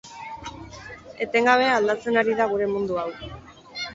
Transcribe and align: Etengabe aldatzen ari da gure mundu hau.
Etengabe 1.25 1.69
aldatzen 1.73 2.19
ari 2.23 2.37
da 2.39 2.47
gure 2.53 2.71
mundu 2.75 3.01
hau. 3.03 3.07